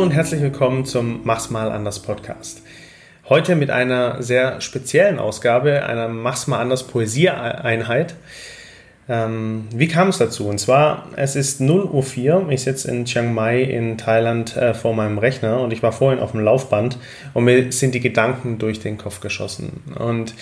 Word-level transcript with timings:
und 0.00 0.10
herzlich 0.10 0.42
willkommen 0.42 0.84
zum 0.86 1.20
Mach's 1.22 1.50
mal 1.50 1.70
anders 1.70 2.00
Podcast. 2.00 2.62
Heute 3.28 3.54
mit 3.54 3.70
einer 3.70 4.20
sehr 4.24 4.60
speziellen 4.60 5.20
Ausgabe, 5.20 5.86
einer 5.86 6.08
Mach's 6.08 6.48
mal 6.48 6.58
anders 6.58 6.88
Poesieeinheit. 6.88 8.16
Ähm, 9.10 9.68
wie 9.72 9.88
kam 9.88 10.08
es 10.08 10.18
dazu? 10.18 10.48
Und 10.48 10.58
zwar, 10.58 11.08
es 11.16 11.34
ist 11.34 11.62
0.04 11.62 12.44
Uhr, 12.44 12.50
ich 12.50 12.62
sitze 12.62 12.90
in 12.90 13.06
Chiang 13.06 13.32
Mai 13.32 13.62
in 13.62 13.96
Thailand 13.96 14.54
äh, 14.54 14.74
vor 14.74 14.94
meinem 14.94 15.16
Rechner 15.16 15.60
und 15.60 15.72
ich 15.72 15.82
war 15.82 15.92
vorhin 15.92 16.20
auf 16.20 16.32
dem 16.32 16.40
Laufband 16.40 16.98
und 17.32 17.44
mir 17.44 17.72
sind 17.72 17.94
die 17.94 18.00
Gedanken 18.00 18.58
durch 18.58 18.80
den 18.80 18.98
Kopf 18.98 19.20
geschossen. 19.20 19.82
Und 19.98 20.34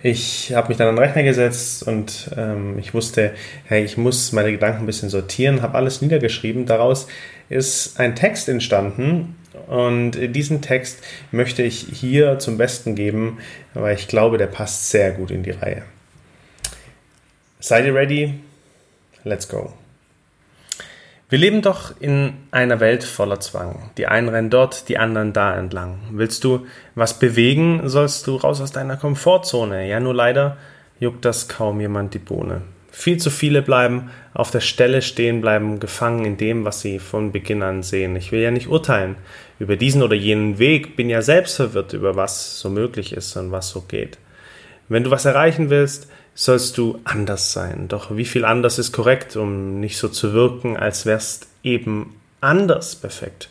ich 0.00 0.54
habe 0.54 0.68
mich 0.68 0.76
dann 0.76 0.86
an 0.86 0.94
den 0.94 1.04
Rechner 1.04 1.24
gesetzt 1.24 1.82
und 1.82 2.30
ähm, 2.36 2.78
ich 2.78 2.94
wusste, 2.94 3.32
hey, 3.64 3.84
ich 3.84 3.96
muss 3.96 4.30
meine 4.30 4.52
Gedanken 4.52 4.84
ein 4.84 4.86
bisschen 4.86 5.10
sortieren, 5.10 5.60
habe 5.60 5.74
alles 5.76 6.00
niedergeschrieben. 6.00 6.64
Daraus 6.64 7.08
ist 7.48 7.98
ein 7.98 8.14
Text 8.14 8.48
entstanden 8.48 9.34
und 9.66 10.12
diesen 10.12 10.62
Text 10.62 11.02
möchte 11.32 11.64
ich 11.64 11.88
hier 11.92 12.38
zum 12.38 12.56
Besten 12.56 12.94
geben, 12.94 13.38
weil 13.74 13.96
ich 13.96 14.06
glaube, 14.06 14.38
der 14.38 14.46
passt 14.46 14.90
sehr 14.90 15.10
gut 15.10 15.32
in 15.32 15.42
die 15.42 15.50
Reihe. 15.50 15.82
Seid 17.64 17.86
ihr 17.86 17.94
ready? 17.94 18.34
Let's 19.22 19.48
go. 19.48 19.72
Wir 21.28 21.38
leben 21.38 21.62
doch 21.62 21.94
in 22.00 22.32
einer 22.50 22.80
Welt 22.80 23.04
voller 23.04 23.38
Zwang. 23.38 23.92
Die 23.96 24.08
einen 24.08 24.28
rennen 24.28 24.50
dort, 24.50 24.88
die 24.88 24.98
anderen 24.98 25.32
da 25.32 25.56
entlang. 25.56 26.00
Willst 26.10 26.42
du 26.42 26.66
was 26.96 27.20
bewegen, 27.20 27.88
sollst 27.88 28.26
du 28.26 28.34
raus 28.34 28.60
aus 28.60 28.72
deiner 28.72 28.96
Komfortzone. 28.96 29.88
Ja, 29.88 30.00
nur 30.00 30.12
leider 30.12 30.56
juckt 30.98 31.24
das 31.24 31.46
kaum 31.46 31.80
jemand 31.80 32.14
die 32.14 32.18
Bohne. 32.18 32.62
Viel 32.90 33.18
zu 33.18 33.30
viele 33.30 33.62
bleiben 33.62 34.10
auf 34.34 34.50
der 34.50 34.58
Stelle 34.58 35.00
stehen, 35.00 35.40
bleiben 35.40 35.78
gefangen 35.78 36.24
in 36.24 36.36
dem, 36.38 36.64
was 36.64 36.80
sie 36.80 36.98
von 36.98 37.30
Beginn 37.30 37.62
an 37.62 37.84
sehen. 37.84 38.16
Ich 38.16 38.32
will 38.32 38.40
ja 38.40 38.50
nicht 38.50 38.66
urteilen 38.66 39.14
über 39.60 39.76
diesen 39.76 40.02
oder 40.02 40.16
jenen 40.16 40.58
Weg, 40.58 40.96
bin 40.96 41.08
ja 41.08 41.22
selbst 41.22 41.54
verwirrt 41.54 41.92
über 41.92 42.16
was 42.16 42.58
so 42.58 42.70
möglich 42.70 43.12
ist 43.12 43.36
und 43.36 43.52
was 43.52 43.68
so 43.68 43.82
geht. 43.82 44.18
Wenn 44.92 45.04
du 45.04 45.10
was 45.10 45.24
erreichen 45.24 45.70
willst, 45.70 46.06
sollst 46.34 46.76
du 46.76 47.00
anders 47.04 47.54
sein. 47.54 47.88
Doch 47.88 48.14
wie 48.14 48.26
viel 48.26 48.44
anders 48.44 48.78
ist 48.78 48.92
korrekt, 48.92 49.36
um 49.36 49.80
nicht 49.80 49.96
so 49.96 50.06
zu 50.06 50.34
wirken, 50.34 50.76
als 50.76 51.06
wärst 51.06 51.46
eben 51.62 52.20
anders 52.42 52.94
perfekt. 52.94 53.48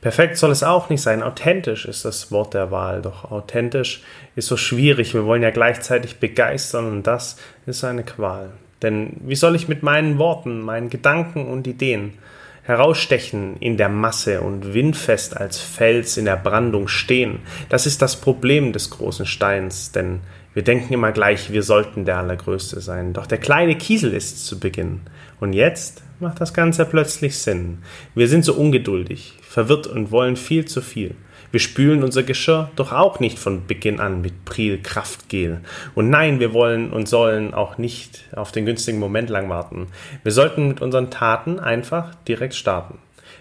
Perfekt 0.00 0.38
soll 0.38 0.50
es 0.50 0.62
auch 0.62 0.88
nicht 0.88 1.02
sein. 1.02 1.22
Authentisch 1.22 1.84
ist 1.84 2.06
das 2.06 2.32
Wort 2.32 2.54
der 2.54 2.70
Wahl. 2.70 3.02
Doch 3.02 3.30
authentisch 3.30 4.02
ist 4.34 4.46
so 4.46 4.56
schwierig. 4.56 5.12
Wir 5.12 5.26
wollen 5.26 5.42
ja 5.42 5.50
gleichzeitig 5.50 6.20
begeistern 6.20 6.86
und 6.86 7.06
das 7.06 7.36
ist 7.66 7.84
eine 7.84 8.02
Qual. 8.02 8.52
Denn 8.80 9.18
wie 9.20 9.36
soll 9.36 9.56
ich 9.56 9.68
mit 9.68 9.82
meinen 9.82 10.16
Worten, 10.16 10.62
meinen 10.62 10.88
Gedanken 10.88 11.48
und 11.48 11.66
Ideen 11.66 12.14
herausstechen 12.62 13.56
in 13.60 13.76
der 13.76 13.90
Masse 13.90 14.40
und 14.40 14.72
windfest 14.72 15.36
als 15.36 15.58
Fels 15.58 16.16
in 16.16 16.24
der 16.24 16.36
Brandung 16.36 16.88
stehen? 16.88 17.40
Das 17.68 17.84
ist 17.84 18.00
das 18.00 18.16
Problem 18.16 18.72
des 18.72 18.88
großen 18.88 19.26
Steins, 19.26 19.92
denn 19.92 20.20
wir 20.58 20.64
denken 20.64 20.92
immer 20.92 21.12
gleich, 21.12 21.52
wir 21.52 21.62
sollten 21.62 22.04
der 22.04 22.18
Allergrößte 22.18 22.80
sein. 22.80 23.12
Doch 23.12 23.26
der 23.26 23.38
kleine 23.38 23.76
Kiesel 23.76 24.12
ist 24.12 24.44
zu 24.44 24.58
Beginn. 24.58 25.02
Und 25.38 25.52
jetzt 25.52 26.02
macht 26.18 26.40
das 26.40 26.52
Ganze 26.52 26.84
plötzlich 26.84 27.38
Sinn. 27.38 27.78
Wir 28.16 28.26
sind 28.26 28.44
so 28.44 28.54
ungeduldig, 28.54 29.34
verwirrt 29.40 29.86
und 29.86 30.10
wollen 30.10 30.34
viel 30.34 30.64
zu 30.64 30.80
viel. 30.82 31.14
Wir 31.52 31.60
spülen 31.60 32.02
unser 32.02 32.24
Geschirr 32.24 32.72
doch 32.74 32.90
auch 32.90 33.20
nicht 33.20 33.38
von 33.38 33.68
Beginn 33.68 34.00
an 34.00 34.20
mit 34.20 34.46
Pril 34.46 34.82
Kraftgel. 34.82 35.60
Und 35.94 36.10
nein, 36.10 36.40
wir 36.40 36.52
wollen 36.52 36.90
und 36.90 37.08
sollen 37.08 37.54
auch 37.54 37.78
nicht 37.78 38.24
auf 38.34 38.50
den 38.50 38.66
günstigen 38.66 38.98
Moment 38.98 39.30
lang 39.30 39.48
warten. 39.48 39.86
Wir 40.24 40.32
sollten 40.32 40.66
mit 40.66 40.80
unseren 40.80 41.08
Taten 41.08 41.60
einfach 41.60 42.16
direkt 42.26 42.56
starten 42.56 42.98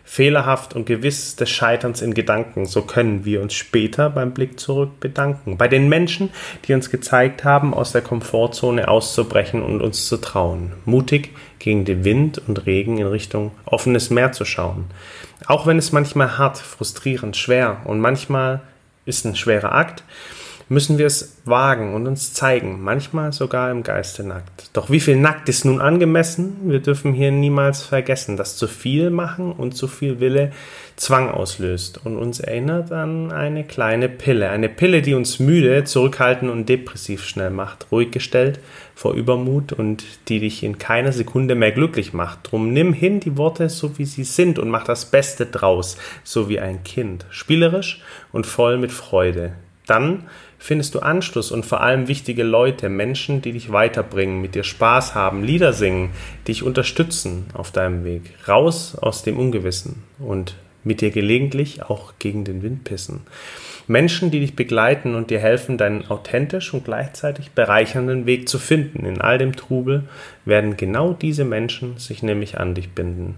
fehlerhaft 0.07 0.73
und 0.73 0.85
gewiss 0.85 1.35
des 1.35 1.49
Scheiterns 1.49 2.01
in 2.01 2.13
Gedanken, 2.13 2.65
so 2.65 2.81
können 2.83 3.25
wir 3.25 3.41
uns 3.41 3.53
später 3.53 4.09
beim 4.09 4.31
Blick 4.31 4.57
zurück 4.57 5.01
bedanken. 5.01 5.57
Bei 5.57 5.67
den 5.67 5.89
Menschen, 5.89 6.29
die 6.65 6.73
uns 6.73 6.89
gezeigt 6.89 7.43
haben, 7.43 7.73
aus 7.73 7.91
der 7.91 8.01
Komfortzone 8.01 8.87
auszubrechen 8.87 9.61
und 9.61 9.81
uns 9.81 10.07
zu 10.07 10.15
trauen, 10.15 10.71
mutig 10.85 11.31
gegen 11.59 11.83
den 11.83 12.05
Wind 12.05 12.41
und 12.47 12.65
Regen 12.65 12.97
in 12.99 13.07
Richtung 13.07 13.51
offenes 13.65 14.09
Meer 14.09 14.31
zu 14.31 14.45
schauen. 14.45 14.85
Auch 15.45 15.67
wenn 15.67 15.77
es 15.77 15.91
manchmal 15.91 16.37
hart, 16.37 16.57
frustrierend, 16.57 17.35
schwer 17.35 17.81
und 17.83 17.99
manchmal 17.99 18.61
ist 19.05 19.25
ein 19.25 19.35
schwerer 19.35 19.73
Akt, 19.73 20.03
müssen 20.69 20.97
wir 20.97 21.05
es 21.05 21.37
wagen 21.45 21.93
und 21.93 22.07
uns 22.07 22.33
zeigen, 22.33 22.81
manchmal 22.81 23.31
sogar 23.31 23.71
im 23.71 23.83
Geiste 23.83 24.23
nackt. 24.23 24.69
Doch 24.73 24.89
wie 24.89 24.99
viel 24.99 25.15
nackt 25.15 25.47
ist 25.49 25.65
nun 25.65 25.79
angemessen? 25.79 26.57
Wir 26.63 26.79
dürfen 26.79 27.13
hier 27.13 27.31
niemals 27.31 27.83
vergessen, 27.83 28.37
dass 28.37 28.57
zu 28.57 28.67
viel 28.67 29.09
machen 29.09 29.51
und 29.51 29.75
zu 29.75 29.87
viel 29.87 30.19
Wille 30.19 30.51
Zwang 30.97 31.29
auslöst 31.29 32.03
und 32.05 32.17
uns 32.17 32.39
erinnert 32.39 32.91
an 32.91 33.31
eine 33.31 33.63
kleine 33.63 34.09
Pille. 34.09 34.49
Eine 34.49 34.67
Pille, 34.67 35.03
die 35.03 35.13
uns 35.13 35.37
müde, 35.37 35.83
zurückhaltend 35.83 36.51
und 36.51 36.67
depressiv 36.67 37.23
schnell 37.23 37.51
macht, 37.51 37.91
ruhig 37.91 38.09
gestellt 38.11 38.59
vor 38.95 39.13
Übermut 39.13 39.73
und 39.73 40.03
die 40.27 40.39
dich 40.39 40.63
in 40.63 40.79
keiner 40.79 41.11
Sekunde 41.11 41.53
mehr 41.53 41.71
glücklich 41.71 42.13
macht. 42.13 42.51
Drum 42.51 42.73
nimm 42.73 42.93
hin 42.93 43.19
die 43.19 43.37
Worte 43.37 43.69
so 43.69 43.99
wie 43.99 44.05
sie 44.05 44.23
sind 44.23 44.57
und 44.57 44.69
mach 44.69 44.85
das 44.85 45.05
Beste 45.05 45.45
draus, 45.45 45.97
so 46.23 46.49
wie 46.49 46.59
ein 46.59 46.83
Kind, 46.83 47.27
spielerisch 47.29 48.01
und 48.31 48.47
voll 48.47 48.79
mit 48.79 48.91
Freude. 48.91 49.53
Dann 49.85 50.23
findest 50.57 50.95
du 50.95 50.99
Anschluss 50.99 51.51
und 51.51 51.65
vor 51.65 51.81
allem 51.81 52.07
wichtige 52.07 52.43
Leute, 52.43 52.89
Menschen, 52.89 53.41
die 53.41 53.51
dich 53.51 53.71
weiterbringen, 53.71 54.41
mit 54.41 54.55
dir 54.55 54.63
Spaß 54.63 55.15
haben, 55.15 55.43
Lieder 55.43 55.73
singen, 55.73 56.09
dich 56.47 56.63
unterstützen 56.63 57.45
auf 57.53 57.71
deinem 57.71 58.03
Weg, 58.03 58.33
raus 58.47 58.95
aus 58.99 59.23
dem 59.23 59.37
Ungewissen 59.37 60.03
und 60.19 60.55
mit 60.83 61.01
dir 61.01 61.11
gelegentlich 61.11 61.83
auch 61.83 62.13
gegen 62.17 62.43
den 62.43 62.63
Wind 62.63 62.83
pissen. 62.83 63.21
Menschen, 63.87 64.31
die 64.31 64.41
dich 64.41 64.55
begleiten 64.55 65.15
und 65.15 65.29
dir 65.29 65.39
helfen, 65.39 65.77
deinen 65.77 66.09
authentisch 66.09 66.73
und 66.73 66.83
gleichzeitig 66.83 67.51
bereichernden 67.51 68.25
Weg 68.25 68.49
zu 68.49 68.59
finden. 68.59 69.05
In 69.05 69.21
all 69.21 69.37
dem 69.37 69.55
Trubel 69.55 70.03
werden 70.43 70.75
genau 70.75 71.13
diese 71.13 71.45
Menschen 71.45 71.97
sich 71.97 72.21
nämlich 72.21 72.59
an 72.59 72.75
dich 72.75 72.89
binden. 72.89 73.35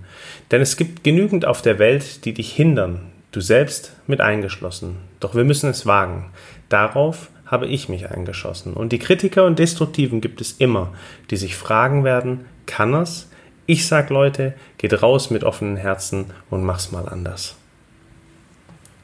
Denn 0.49 0.61
es 0.61 0.75
gibt 0.75 1.03
genügend 1.03 1.45
auf 1.45 1.61
der 1.61 1.77
Welt, 1.77 2.25
die 2.25 2.33
dich 2.33 2.51
hindern, 2.51 3.01
du 3.31 3.41
selbst 3.41 3.93
mit 4.07 4.21
eingeschlossen. 4.21 4.97
Doch 5.19 5.35
wir 5.35 5.43
müssen 5.43 5.69
es 5.69 5.85
wagen. 5.85 6.31
Darauf 6.69 7.29
habe 7.45 7.67
ich 7.67 7.89
mich 7.89 8.09
eingeschossen. 8.09 8.73
Und 8.73 8.91
die 8.91 8.99
Kritiker 8.99 9.45
und 9.45 9.59
Destruktiven 9.59 10.21
gibt 10.21 10.41
es 10.41 10.53
immer, 10.53 10.93
die 11.31 11.37
sich 11.37 11.55
fragen 11.55 12.03
werden, 12.03 12.45
kann 12.65 12.93
er's? 12.93 13.27
Ich 13.65 13.87
sag 13.87 14.09
Leute, 14.09 14.53
geht 14.77 15.01
raus 15.01 15.29
mit 15.29 15.43
offenen 15.43 15.77
Herzen 15.77 16.27
und 16.49 16.63
mach's 16.63 16.91
mal 16.91 17.07
anders. 17.07 17.55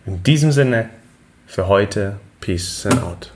In 0.05 0.23
diesem 0.23 0.51
Sinne, 0.51 0.89
für 1.47 1.67
heute, 1.67 2.19
Peace 2.41 2.85
and 2.85 3.01
out. 3.01 3.31